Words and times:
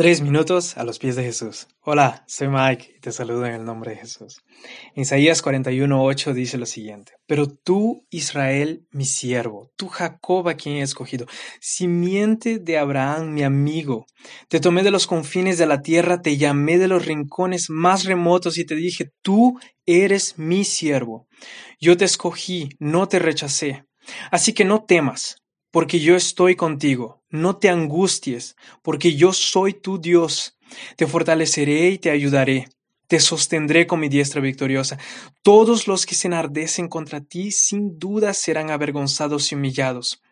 Tres 0.00 0.22
minutos 0.22 0.78
a 0.78 0.84
los 0.84 0.98
pies 0.98 1.14
de 1.14 1.24
Jesús. 1.24 1.68
Hola, 1.82 2.24
soy 2.26 2.48
Mike 2.48 2.94
y 2.96 3.00
te 3.00 3.12
saludo 3.12 3.44
en 3.44 3.52
el 3.52 3.66
nombre 3.66 3.90
de 3.90 3.98
Jesús. 3.98 4.40
En 4.94 5.02
Isaías 5.02 5.44
41:8 5.44 6.32
dice 6.32 6.56
lo 6.56 6.64
siguiente: 6.64 7.12
Pero 7.26 7.46
tú, 7.48 8.06
Israel, 8.08 8.86
mi 8.92 9.04
siervo, 9.04 9.70
tú, 9.76 9.88
Jacob, 9.88 10.48
a 10.48 10.54
quien 10.54 10.76
he 10.76 10.80
escogido, 10.80 11.26
simiente 11.60 12.58
de 12.58 12.78
Abraham, 12.78 13.34
mi 13.34 13.42
amigo, 13.42 14.06
te 14.48 14.58
tomé 14.58 14.82
de 14.84 14.90
los 14.90 15.06
confines 15.06 15.58
de 15.58 15.66
la 15.66 15.82
tierra, 15.82 16.22
te 16.22 16.38
llamé 16.38 16.78
de 16.78 16.88
los 16.88 17.04
rincones 17.04 17.68
más 17.68 18.06
remotos 18.06 18.56
y 18.56 18.64
te 18.64 18.76
dije: 18.76 19.10
Tú 19.20 19.60
eres 19.84 20.38
mi 20.38 20.64
siervo. 20.64 21.26
Yo 21.78 21.98
te 21.98 22.06
escogí, 22.06 22.70
no 22.78 23.06
te 23.06 23.18
rechacé. 23.18 23.84
Así 24.30 24.54
que 24.54 24.64
no 24.64 24.82
temas 24.82 25.39
porque 25.70 26.00
yo 26.00 26.16
estoy 26.16 26.56
contigo. 26.56 27.22
No 27.30 27.56
te 27.56 27.68
angusties, 27.68 28.56
porque 28.82 29.14
yo 29.14 29.32
soy 29.32 29.74
tu 29.74 30.00
Dios. 30.00 30.58
Te 30.96 31.06
fortaleceré 31.06 31.90
y 31.90 31.98
te 31.98 32.10
ayudaré. 32.10 32.68
Te 33.06 33.18
sostendré 33.18 33.86
con 33.86 34.00
mi 34.00 34.08
diestra 34.08 34.40
victoriosa. 34.40 34.98
Todos 35.42 35.88
los 35.88 36.06
que 36.06 36.14
se 36.14 36.28
enardecen 36.28 36.88
contra 36.88 37.20
ti 37.20 37.50
sin 37.50 37.98
duda 37.98 38.34
serán 38.34 38.70
avergonzados 38.70 39.50
y 39.50 39.56
humillados. 39.56 40.22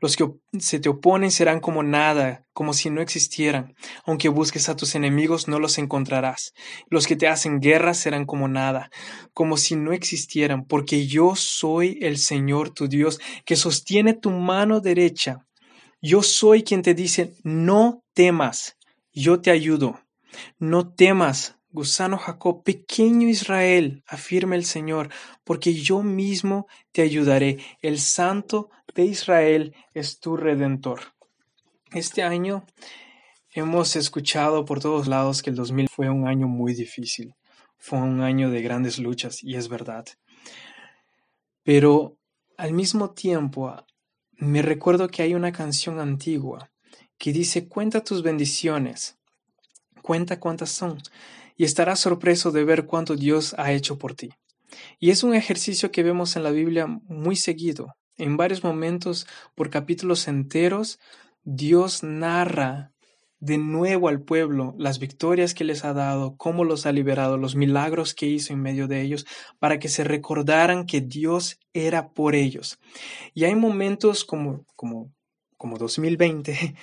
Los 0.00 0.16
que 0.16 0.28
se 0.58 0.80
te 0.80 0.88
oponen 0.88 1.30
serán 1.30 1.60
como 1.60 1.82
nada, 1.82 2.46
como 2.52 2.72
si 2.72 2.90
no 2.90 3.00
existieran. 3.00 3.74
Aunque 4.04 4.28
busques 4.28 4.68
a 4.68 4.76
tus 4.76 4.94
enemigos, 4.94 5.48
no 5.48 5.58
los 5.58 5.78
encontrarás. 5.78 6.52
Los 6.88 7.06
que 7.06 7.16
te 7.16 7.28
hacen 7.28 7.60
guerra 7.60 7.94
serán 7.94 8.26
como 8.26 8.48
nada, 8.48 8.90
como 9.32 9.56
si 9.56 9.76
no 9.76 9.92
existieran, 9.92 10.64
porque 10.64 11.06
yo 11.06 11.34
soy 11.36 11.98
el 12.02 12.18
Señor 12.18 12.70
tu 12.70 12.88
Dios, 12.88 13.20
que 13.44 13.56
sostiene 13.56 14.14
tu 14.14 14.30
mano 14.30 14.80
derecha. 14.80 15.46
Yo 16.00 16.22
soy 16.22 16.62
quien 16.62 16.82
te 16.82 16.94
dice, 16.94 17.34
no 17.42 18.04
temas, 18.14 18.76
yo 19.12 19.40
te 19.40 19.50
ayudo. 19.50 20.00
No 20.58 20.92
temas, 20.92 21.57
Gusano 21.70 22.16
Jacob, 22.16 22.62
pequeño 22.62 23.28
Israel, 23.28 24.02
afirma 24.06 24.56
el 24.56 24.64
Señor, 24.64 25.10
porque 25.44 25.74
yo 25.74 26.02
mismo 26.02 26.66
te 26.92 27.02
ayudaré. 27.02 27.58
El 27.82 27.98
Santo 27.98 28.70
de 28.94 29.04
Israel 29.04 29.74
es 29.92 30.18
tu 30.18 30.36
redentor. 30.36 31.00
Este 31.92 32.22
año 32.22 32.64
hemos 33.52 33.96
escuchado 33.96 34.64
por 34.64 34.80
todos 34.80 35.08
lados 35.08 35.42
que 35.42 35.50
el 35.50 35.56
2000 35.56 35.88
fue 35.88 36.08
un 36.08 36.26
año 36.26 36.48
muy 36.48 36.74
difícil, 36.74 37.34
fue 37.76 37.98
un 37.98 38.22
año 38.22 38.50
de 38.50 38.62
grandes 38.62 38.98
luchas, 38.98 39.42
y 39.44 39.56
es 39.56 39.68
verdad. 39.68 40.06
Pero 41.62 42.16
al 42.56 42.72
mismo 42.72 43.10
tiempo, 43.10 43.74
me 44.32 44.62
recuerdo 44.62 45.08
que 45.08 45.22
hay 45.22 45.34
una 45.34 45.52
canción 45.52 46.00
antigua 46.00 46.70
que 47.18 47.32
dice, 47.32 47.68
cuenta 47.68 48.02
tus 48.02 48.22
bendiciones, 48.22 49.18
cuenta 50.02 50.40
cuántas 50.40 50.70
son 50.70 50.98
y 51.58 51.64
estarás 51.64 51.98
sorpreso 52.00 52.52
de 52.52 52.64
ver 52.64 52.86
cuánto 52.86 53.16
Dios 53.16 53.54
ha 53.58 53.72
hecho 53.72 53.98
por 53.98 54.14
ti. 54.14 54.30
Y 54.98 55.10
es 55.10 55.24
un 55.24 55.34
ejercicio 55.34 55.90
que 55.90 56.04
vemos 56.04 56.36
en 56.36 56.44
la 56.44 56.50
Biblia 56.50 56.86
muy 56.86 57.36
seguido. 57.36 57.96
En 58.16 58.36
varios 58.36 58.62
momentos, 58.62 59.26
por 59.54 59.68
capítulos 59.68 60.28
enteros, 60.28 61.00
Dios 61.42 62.02
narra 62.04 62.92
de 63.40 63.58
nuevo 63.58 64.08
al 64.08 64.22
pueblo 64.22 64.74
las 64.78 64.98
victorias 64.98 65.52
que 65.52 65.64
les 65.64 65.84
ha 65.84 65.92
dado, 65.92 66.36
cómo 66.36 66.64
los 66.64 66.86
ha 66.86 66.92
liberado, 66.92 67.36
los 67.36 67.56
milagros 67.56 68.14
que 68.14 68.26
hizo 68.26 68.52
en 68.52 68.62
medio 68.62 68.86
de 68.86 69.00
ellos, 69.02 69.26
para 69.58 69.78
que 69.78 69.88
se 69.88 70.04
recordaran 70.04 70.86
que 70.86 71.00
Dios 71.00 71.58
era 71.72 72.10
por 72.10 72.34
ellos. 72.36 72.78
Y 73.34 73.44
hay 73.44 73.56
momentos 73.56 74.24
como, 74.24 74.64
como, 74.76 75.12
como 75.56 75.76
2020 75.76 76.76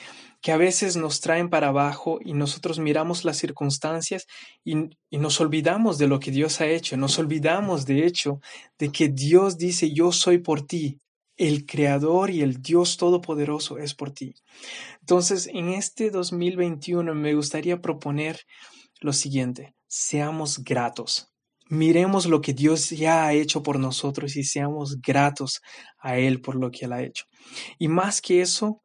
que 0.45 0.51
a 0.51 0.57
veces 0.57 0.95
nos 0.95 1.21
traen 1.21 1.49
para 1.49 1.69
abajo 1.69 2.19
y 2.23 2.33
nosotros 2.33 2.77
miramos 2.77 3.25
las 3.25 3.37
circunstancias 3.37 4.27
y, 4.63 4.75
nos 5.09 5.41
olvidamos 5.41 5.97
de 5.97 6.07
lo 6.07 6.19
que 6.19 6.29
Dios 6.29 6.61
ha 6.61 6.67
hecho, 6.67 6.97
nos 6.97 7.17
olvidamos 7.17 7.87
de 7.87 8.05
hecho 8.05 8.41
de 8.77 8.91
que 8.91 9.09
Dios 9.09 9.57
dice 9.57 9.91
yo 9.91 10.11
soy 10.11 10.37
por 10.37 10.61
ti, 10.61 10.99
el 11.35 11.65
Creador 11.65 12.29
y 12.29 12.43
el 12.43 12.61
Dios 12.61 12.97
Todopoderoso 12.97 13.79
es 13.79 13.95
por 13.95 14.11
ti. 14.11 14.35
Entonces, 14.99 15.49
en 15.51 15.69
este 15.69 16.11
2021 16.11 17.15
me 17.15 17.33
gustaría 17.33 17.81
proponer 17.81 18.41
lo 19.01 19.13
siguiente, 19.13 19.73
seamos 19.87 20.63
gratos. 20.63 21.33
Miremos 21.69 22.27
lo 22.27 22.41
que 22.41 22.53
Dios 22.53 22.91
ya 22.91 23.25
ha 23.25 23.33
hecho 23.33 23.63
por 23.63 23.79
nosotros 23.79 24.35
y 24.35 24.43
seamos 24.43 25.01
gratos 25.01 25.63
a 25.97 26.19
Él 26.19 26.39
por 26.39 26.53
lo 26.53 26.69
que 26.69 26.85
Él 26.85 26.93
ha 26.93 27.01
hecho. 27.01 27.25
Y 27.79 27.87
más 27.87 28.21
que 28.21 28.41
eso, 28.41 28.83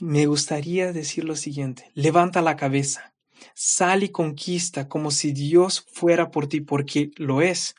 me 0.00 0.26
gustaría 0.26 0.92
decir 0.92 1.24
lo 1.24 1.36
siguiente, 1.36 1.90
levanta 1.94 2.42
la 2.42 2.56
cabeza, 2.56 3.14
sal 3.54 4.02
y 4.02 4.10
conquista 4.10 4.88
como 4.88 5.10
si 5.10 5.32
Dios 5.32 5.84
fuera 5.92 6.30
por 6.30 6.46
ti, 6.46 6.60
porque 6.60 7.10
lo 7.16 7.42
es. 7.42 7.74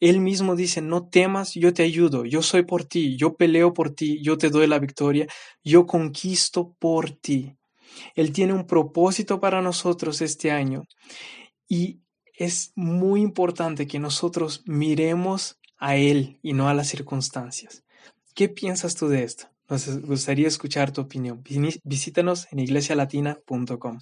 Él 0.00 0.20
mismo 0.20 0.56
dice, 0.56 0.80
no 0.80 1.08
temas, 1.08 1.54
yo 1.54 1.74
te 1.74 1.82
ayudo, 1.82 2.24
yo 2.24 2.42
soy 2.42 2.62
por 2.62 2.84
ti, 2.84 3.16
yo 3.16 3.36
peleo 3.36 3.74
por 3.74 3.90
ti, 3.90 4.22
yo 4.22 4.38
te 4.38 4.48
doy 4.48 4.66
la 4.66 4.78
victoria, 4.78 5.26
yo 5.62 5.86
conquisto 5.86 6.74
por 6.78 7.10
ti. 7.10 7.56
Él 8.14 8.32
tiene 8.32 8.52
un 8.52 8.66
propósito 8.66 9.40
para 9.40 9.60
nosotros 9.60 10.20
este 10.22 10.50
año 10.50 10.84
y 11.68 12.00
es 12.34 12.72
muy 12.76 13.20
importante 13.20 13.86
que 13.86 13.98
nosotros 13.98 14.62
miremos 14.66 15.58
a 15.76 15.96
Él 15.96 16.38
y 16.42 16.52
no 16.52 16.68
a 16.68 16.74
las 16.74 16.88
circunstancias. 16.88 17.84
¿Qué 18.34 18.48
piensas 18.48 18.94
tú 18.94 19.08
de 19.08 19.24
esto? 19.24 19.48
Nos 19.68 19.86
gustaría 20.02 20.48
escuchar 20.48 20.92
tu 20.92 21.02
opinión. 21.02 21.42
Visítanos 21.84 22.48
en 22.50 22.58
iglesialatina.com. 22.60 23.98